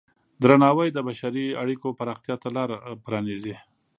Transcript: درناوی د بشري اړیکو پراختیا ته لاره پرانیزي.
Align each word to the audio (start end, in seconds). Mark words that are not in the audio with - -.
درناوی 0.41 0.89
د 0.93 0.97
بشري 1.07 1.45
اړیکو 1.61 1.87
پراختیا 1.99 2.35
ته 2.41 2.49
لاره 2.57 2.75
پرانیزي. 3.05 3.55